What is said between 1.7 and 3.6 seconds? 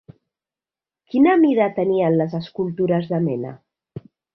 tenien les escultures de Mena?